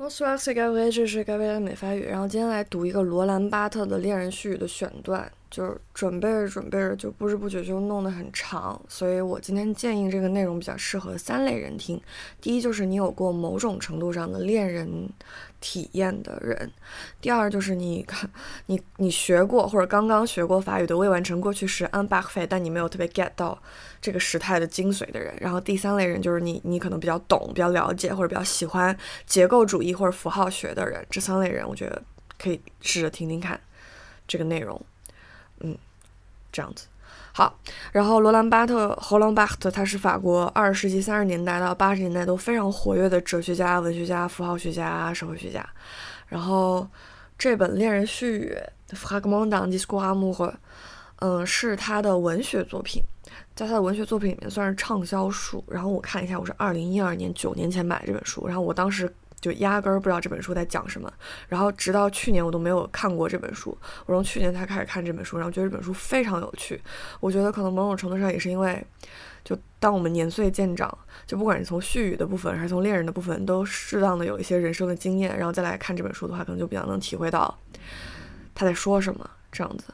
[0.00, 0.90] don't stress you，get ready。
[0.90, 5.30] 这是 get ready 的美发语，然后今天来读一个罗兰巴特的恋人絮语的选段。
[5.50, 12.00] 就是准备着准备着就不知不觉就弄得很长，所以我今天建议这个内容比较适合三类人听。
[12.40, 15.08] 第一就是你有过某种程度上的恋人
[15.60, 16.68] 体验的人；
[17.20, 18.06] 第二就是你
[18.66, 23.60] 你你学过或者刚刚学过法语的未完成过去时 u n b a c k f a 但你没有特别 get 到。
[24.02, 28.96] 这个时态的精髓的人，然后第三类人就是你，你可能比较懂、比较了解或者比较喜欢
[29.26, 31.06] 结构主义或者符号学的人。
[31.10, 32.02] 这三类人，我觉得
[32.38, 33.60] 可以试着听听看
[34.26, 34.80] 这个内容。
[36.52, 36.86] 这样子
[37.32, 37.58] 好。
[37.92, 45.64] 然后罗兰巴特 （Roland Barthes） 他是法国二十世纪三十年代到八十年代都非常活跃的哲学家、文学家、符号学家、社会学家。
[46.26, 46.86] 然后
[47.38, 48.56] 这本《恋人絮语》
[48.96, 50.54] （Fragment d'un discours amoureux）
[51.20, 53.02] 嗯，是他的文学作品。
[53.54, 55.62] 在他的文学作品里面算是畅销书。
[55.68, 61.12] 然后我看一下，我是二零一二年九年前买的这本书，然后我当时就压根儿不知道这本书在讲什么。
[61.48, 66.80] 然后直到去年我都没有看过这本书，我从去年才开始看这本书，然后觉得这本书非常有趣。
[67.20, 68.84] 我觉得可能某种程度上也是因为，
[69.42, 77.58] 就当我们年岁渐长，就不管是从絮语的部分还是从恋人的部分，都适当的有一些人生的经验，然后再来看这本书的话，可能就比较能体会到
[78.54, 79.86] 他在说什么这样子。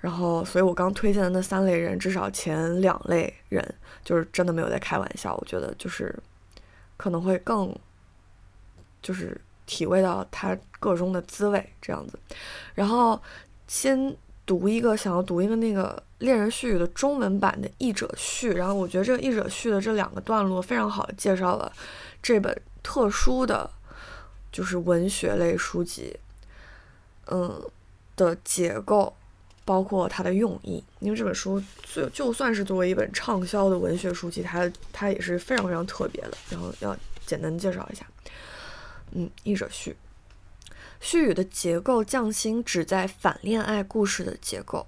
[0.00, 3.74] 然后，所以我刚推荐的那三类人，至少前两类人
[4.04, 5.34] 就是真的没有在开玩笑。
[5.34, 6.14] 我觉得就是
[6.98, 7.74] 可能会更
[9.04, 12.18] 就是体味到他个中的滋味这样子。
[12.74, 13.20] 然后
[13.68, 18.50] 先读一个，想要读一个那个《恋人絮语》的中文版的译者序。
[18.54, 21.70] 然后我觉得这个译者序的这两个段落非常好的介绍了
[22.20, 23.70] 这本特殊的，
[24.50, 26.18] 就是文学类书籍，
[27.26, 27.62] 嗯
[28.16, 29.14] 的结构。
[29.66, 31.58] 包括它的用意，因为这本书
[31.90, 36.32] 就就算是作为一本畅销的文学书籍，它它也是非常非常特别的。
[36.50, 38.04] 然后要简单介绍一下，
[39.14, 39.96] 嗯，译者序，
[41.00, 44.86] 序语的结构匠心旨在反恋爱故事的结构。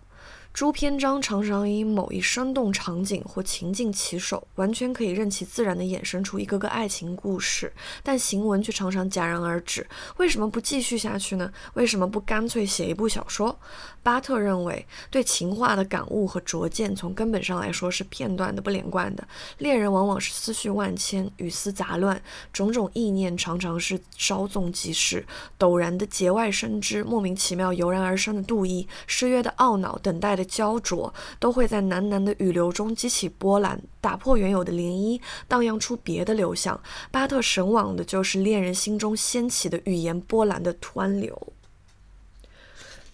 [0.57, 7.71] 诸篇章常常以某一生动场景或情境起手，完全可以任其自然地衍生出一个个爱情故事，
[8.03, 9.87] 但行文却常常戛然而止。
[10.17, 11.53] 为什么不继续下去呢？
[11.75, 13.55] 为什么不干脆写一部小说？
[14.03, 19.29] 巴特认为，对情话的感悟和拙见，从根本上来说是片段的、不连贯的。
[19.59, 22.19] 恋人往往是思绪万千、语思杂乱，
[22.51, 25.27] 种种意念常常是稍纵即逝、
[25.59, 36.81] 陡然的节外生枝、莫名其妙油然而生的妒意、失约的懊恼、等待的焦灼，都会在喃喃的语流中激起波澜，打破原有的涟漪，荡漾出别的流向。
[37.11, 41.53] 巴特神往的就是恋人心中掀起的语言波澜的湍流。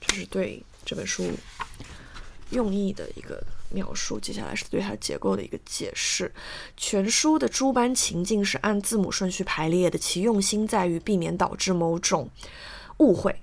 [0.00, 0.62] 这是对。
[0.84, 1.24] 这本书
[2.50, 6.34] 用意的一个描述，接下来是对它结构的一个解释。
[6.76, 12.28] 全书的诸般情境是按字母顺序排列的，其用心在于避免导致某种
[12.98, 13.40] 误会。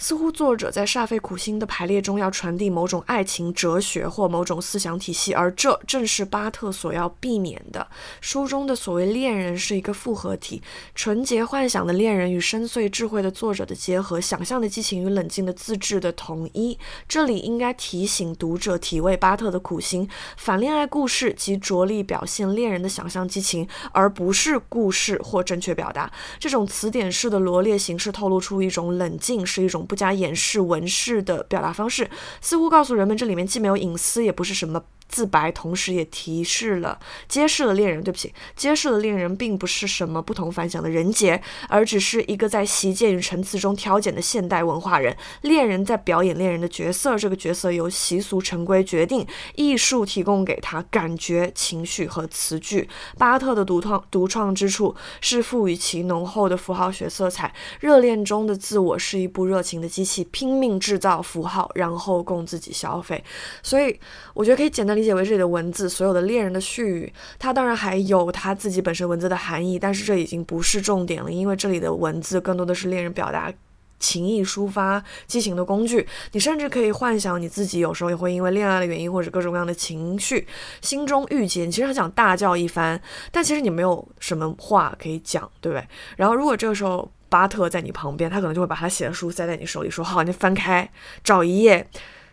[0.00, 7.86] 似乎作者在煞费苦心的排列中要传递某种爱情哲学或某种思想体系，而这正是巴特所要避免的。
[8.22, 10.62] 书中的所谓恋人是一个复合体，
[10.94, 16.78] 纯洁幻想的恋人与深邃智慧的作者的结合，想象的激情与冷静的自制的统一。
[17.06, 20.08] 这里应该提醒读者体味巴特的苦心：
[20.38, 26.10] 反恋爱故事及着力表现恋人的想象激情，而不是故事或正确表达。
[26.38, 29.86] 这种词典式的罗列形式透露出一种冷静，是一种。
[29.90, 32.08] 不加掩饰纹饰的表达方式，
[32.40, 34.80] 似乎告诉人们，这里面既没有隐私，也不是什么。
[35.10, 36.98] 自白，同时也提示了、
[37.28, 38.00] 揭示了恋人。
[38.02, 41.38] 对不起，揭示了恋人并不是什么不同凡响的人杰，
[41.68, 45.14] 而只是一个在习见与陈词中挑拣的现代文化人。
[45.42, 52.88] 恋人在表演恋人的角色，这个角色由习俗成规决定，艺术提供给他感觉、情绪和词句。
[53.18, 57.52] 巴特的独创独创之处是赋予其浓厚的符号学色彩。
[57.80, 63.22] 热恋中的自我是一部热情的机器，拼命制造符号，然后供自己消费。
[63.62, 64.00] 所以，
[64.32, 73.50] 我觉得可以简单理解为这里的文字，所有的恋人的絮语，它当然还有他自己本身文字的含义，但是这已经不是重点了，因为这里的文字更多的是恋人表达
[73.98, 76.06] 情意、抒发激情的工具。
[76.32, 80.46] 你甚至可以幻想你自己有时候也会因为恋爱的原因或者各种各样的情绪，
[80.82, 83.00] 心中郁结，你其实很想大叫一番，
[83.32, 85.86] 但其实你没有什么话可以讲，对不对？
[86.16, 90.90] 然后如果这个时候巴特在你旁边，他可能就会把他写的书塞在你手里，说好，你翻开
[91.24, 91.86] 找一页。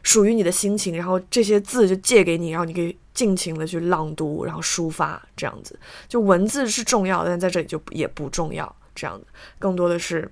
[0.03, 5.77] 属于你的心情，然后这些字就借给你，然后你可以尽情的去朗读，然后抒发，这样子。
[6.07, 9.25] 就文字是重要，但在这里就也不重要，这样子，
[9.59, 10.31] 更多的是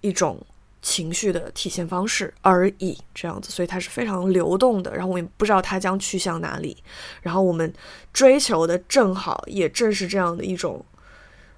[0.00, 0.44] 一种
[0.82, 3.50] 情绪的体现方式而已，这样子。
[3.50, 6.76] 所以它是非常流动的，然后我们也不知道它将去向哪里。
[7.22, 7.72] 然后我们
[8.12, 10.84] 追求的正好也正是这样的一种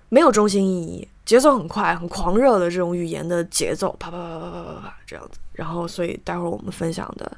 [0.08, 5.38] 没有中心意义，节奏很快、很狂热的这种语言的节奏，啪啪啪啪啪啪啪这样子。
[5.53, 7.37] 然后，所以待会儿我们分享的，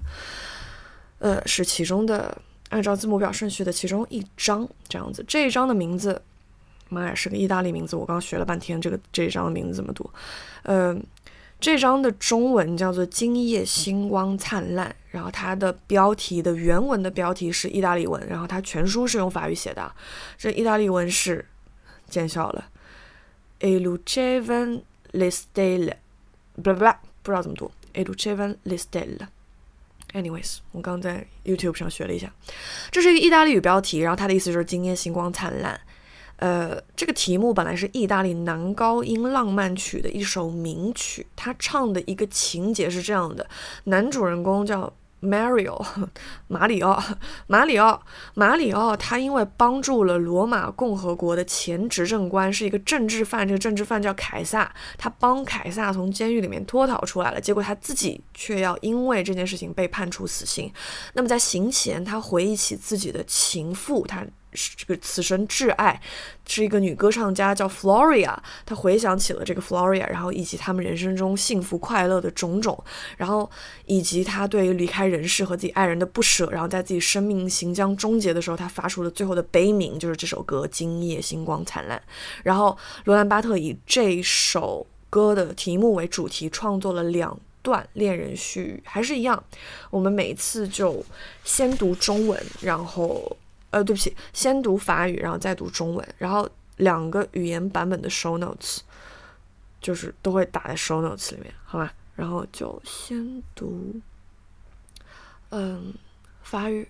[1.18, 2.36] 呃，是其中的
[2.70, 5.24] 按照字母表顺序的其中一章这样子。
[5.26, 6.20] 这一章的名字，
[6.88, 10.10] 妈呀，是个意大利名字，我刚学了半天，这个这一章的名字怎么读？
[10.64, 11.02] 嗯。
[11.60, 19.90] 这张的中文叫做“今夜星光灿烂”，然后它的标题的原文的标题是意大利文，然后它全书是用法语写的。
[20.36, 21.44] 这意大利文是
[22.08, 22.68] 见笑了
[23.60, 24.82] ，e lucevan
[25.12, 25.94] le stelle，
[26.56, 26.84] 不不不，
[27.22, 29.28] 不知道怎么读，e lucevan le stelle。
[30.14, 32.32] Anyways，我刚在 YouTube 上学了一下，
[32.90, 35.78] 这是一个意大利语标题，然后它的意思就是“今夜星光灿烂”。
[36.36, 43.46] 呃，这个题目本来是意大利男高音浪漫曲的一首名曲，他唱的一个情节是这样的：
[43.84, 44.90] 男主人公叫
[45.20, 45.84] Mario，
[46.48, 47.02] 马里奥，
[47.46, 48.02] 马里奥，
[48.34, 60.72] 马里奥，他因为帮助了罗马共和国的前执政官，是一个政治犯，这个政治犯叫凯撒，他帮凯撒从监狱里面脱逃出来了，结果他自己却要因为这件事情被判处死刑。
[61.14, 64.24] 那么在行前，他回忆起自己的情妇，他。
[64.52, 66.00] 这个此生挚爱
[66.46, 68.34] 是一个女歌唱家，叫 Floria。
[68.64, 72.82] 她回想起了这个 Floria，然后以及他们人生中幸福快乐的种种，
[73.16, 73.48] 然后
[73.84, 81.98] 以及她对于离开人世和自己爱人的不舍，然后在自己生命行将终结的时候，她发出了最后的悲鸣，就是这首歌《今夜星光灿烂》。
[82.42, 89.44] 然后罗兰巴特以这首歌的题目为主题，创作了两段恋人序，还是一样。
[89.90, 91.04] 我们每一次就
[91.44, 93.36] 先读中文，然后。
[93.70, 98.78] 呃，对不起，先读法语，然后再读中文，然后两个语言版本的 show notes，
[99.80, 101.92] 就是都会打在 show notes 里面，好吧？
[102.16, 104.00] 然后就先读，
[105.50, 105.94] 嗯，
[106.42, 106.88] 法语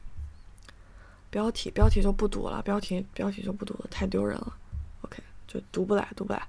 [1.31, 4.57] 标题，标题就不读了，标题标题就不读了，太丢人了。
[5.03, 6.43] OK，就读不来，读不来。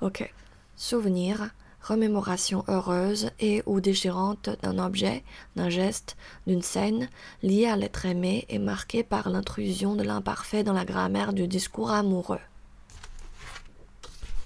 [0.00, 1.50] OK，souvenir。
[1.81, 5.23] remémoration heureuse et ou déchirante d'un objet,
[5.55, 6.17] d'un geste,
[6.47, 7.07] d'une scène
[7.43, 11.91] liée à l'être aimé et marquée par l'intrusion de l'imparfait dans la grammaire du discours
[11.91, 12.41] amoureux.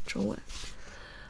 [0.05, 0.37] 中文，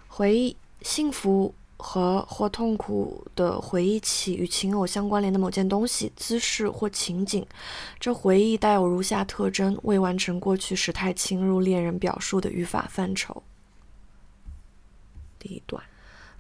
[0.08, 7.46] 回忆幸福和或痛苦的回忆起与情偶相关联的某件东西、姿势或情景。
[8.00, 13.44] 这回忆带有如下特征：未完成过去时态侵入恋人表述的语法范畴。
[15.38, 15.84] 第一段。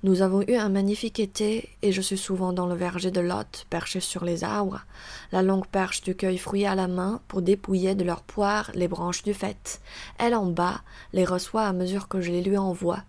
[0.04, 3.64] Nous avons eu un magnifique été, et je suis souvent dans le verger de Lot,
[3.70, 4.84] perché sur les arbres,
[5.32, 8.86] la longue perche du cueil fruit à la main pour dépouiller de leurs poires les
[8.86, 9.80] branches du fait.
[10.18, 10.82] Elle en bas
[11.14, 13.02] les reçoit à mesure que je les lui envoie.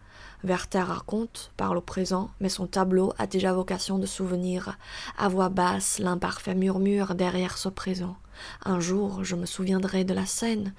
[0.45, 4.77] Werther raconte, parle au présent, mais son tableau a déjà vocation de souvenir.
[5.17, 8.15] À voix basse, l'imparfait murmure derrière ce présent.
[8.63, 10.73] Un jour, je me souviendrai de la scène.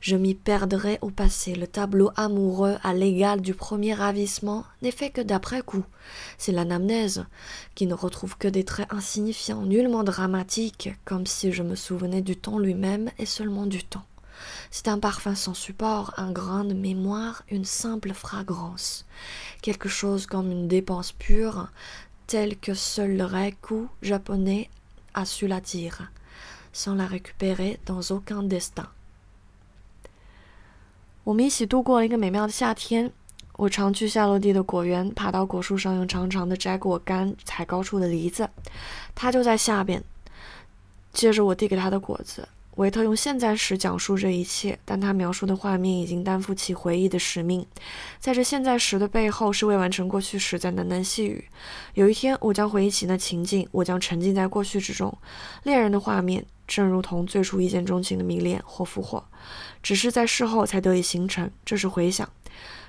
[0.00, 1.54] Je m'y perdrai au passé.
[1.54, 5.84] Le tableau amoureux à l'égal du premier ravissement n'est fait que d'après coup.
[6.38, 7.24] C'est l'anamnèse
[7.74, 12.36] qui ne retrouve que des traits insignifiants, nullement dramatiques, comme si je me souvenais du
[12.36, 14.04] temps lui-même et seulement du temps.
[14.70, 19.06] C'est un parfum sans support, un grain de mémoire, une simple fragrance,
[19.62, 21.68] quelque chose comme une dépense pure,
[22.26, 24.68] telle que seul le Reiku japonais
[25.14, 26.10] a su la dire.
[26.74, 28.84] Sans la récupérer dans aucun destin。
[31.22, 33.10] 我们一起度过了一个美妙的夏天。
[33.56, 38.50] 我常去下落地的果园，爬到果树上，用长长的摘果干采高处的梨子。
[39.14, 40.02] 他就在下边。
[41.12, 42.48] 接着我递给他的果子。
[42.74, 47.64] 维特用现在时讲述这一切，但他描述的画面已经担负起回忆的使命。
[48.18, 51.48] 在这现在时的背后，是未完成过去时在喃喃细语。
[51.94, 55.16] 有一天，我将回忆起那情境，我将沉浸在过去之中。
[55.62, 59.24] 恋人的画面，正如同最初一见钟情的迷恋或复活，
[59.82, 61.50] 只是在事后才得以形成。
[61.64, 62.28] 这是回想。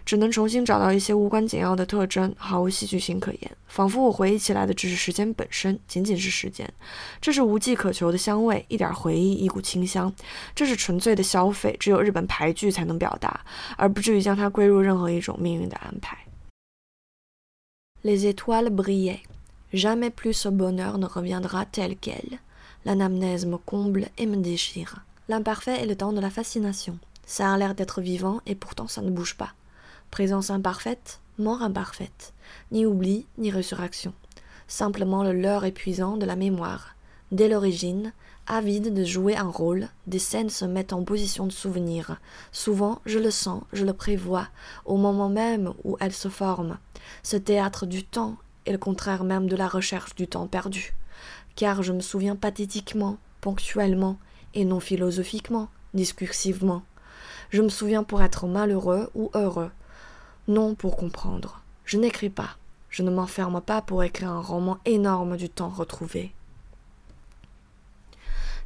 [0.06, 6.72] 只能重新找到一些无关紧要的特征，毫无戏剧性可言，仿佛我回忆起来的只是时间本身，仅仅是时间。
[7.20, 10.14] 这是无迹可求的香味，一点回忆，一股清香。
[10.54, 13.44] 这是纯粹的消费，只有日本牌剧才能表达，
[13.78, 16.16] 而不至于将它归入任何一种命运的安排。
[18.04, 19.22] Les étoiles brillaient.
[19.74, 22.38] Jamais plus ce bonheur ne reviendra tel quel.
[22.86, 25.04] L'anamnèse me comble et me déchire.
[25.28, 27.00] L'imparfait est le temps de la fascination.
[27.26, 29.54] Ça a l'air d'être vivant et pourtant ça ne bouge pas.
[30.12, 32.34] Présence imparfaite, mort imparfaite,
[32.72, 34.14] ni oubli, ni résurrection,
[34.68, 36.96] simplement le leurre épuisant de la mémoire.
[37.32, 38.14] Dès l'origine,
[38.48, 42.18] avide de jouer un rôle, des scènes se mettent en position de souvenir.
[42.52, 44.48] Souvent, je le sens, je le prévois,
[44.86, 46.78] au moment même où elles se forment.
[47.24, 48.38] Ce théâtre du temps
[48.68, 50.94] est le contraire même de la recherche du temps perdu
[51.57, 54.19] Car je me souviens pathétiquement, ponctuellement,
[54.55, 56.83] et non philosophiquement, discursivement.
[57.51, 59.71] Je me souviens pour être malheureux ou heureux.
[60.49, 61.63] Non pour comprendre.
[61.85, 62.57] Je n'écris pas.
[62.89, 66.33] Je ne m'enferme pas pour écrire un roman énorme du temps retrouvé.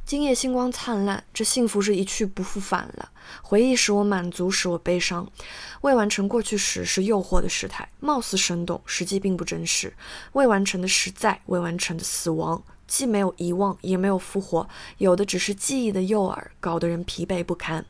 [0.07, 3.09] 今夜星光灿烂，这幸福是一去不复返了。
[3.41, 5.27] 回忆使我满足，使我悲伤。
[5.81, 9.91] 未完成过去时是诱惑的时态，貌似生动，实际并不真实。
[10.33, 12.63] 未完成的实在，未完成的死亡。
[12.90, 14.68] 既没有遗忘，也没有复活，
[14.98, 17.86] 有的只是记忆的诱饵，搞得人疲惫不堪。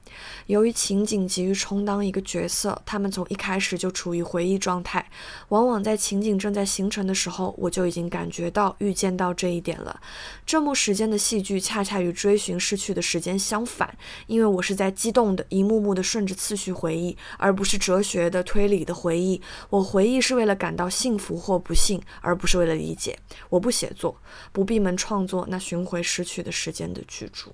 [0.47, 5.11] 由于情景急于充当一个角色，他们从一开始就处于回忆状态。
[5.49, 9.99] 往往在情景正在形成的时候，我就已经感觉到、预见到这一点了。
[10.45, 19.41] 这幕时间的戏剧，恰恰与追寻逝去的时间相反，因为我是在激动的一幕幕的顺着次序回忆，而不是哲学的推理的回忆。
[19.71, 23.19] 我回忆是为了感到幸福或不幸，而不是为了理解。
[23.49, 24.15] 我不写作，
[24.53, 24.90] 不闭门。
[24.97, 27.53] 创作那寻回失去的时间的巨著。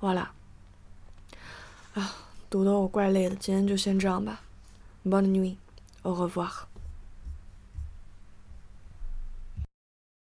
[0.00, 0.32] 完了，
[1.94, 2.16] 啊，
[2.50, 4.42] 读的我怪累的，今天就先这样吧。
[5.04, 5.56] Bonne nuit,
[6.02, 6.64] au revoir。